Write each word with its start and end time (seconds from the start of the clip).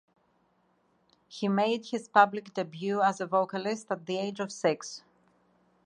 He 1.27 1.47
made 1.47 1.85
his 1.85 2.07
public 2.07 2.55
debut 2.55 3.01
as 3.03 3.21
a 3.21 3.27
vocalist 3.27 3.91
at 3.91 4.07
the 4.07 4.17
age 4.17 4.39
of 4.39 4.51
six. 4.51 5.03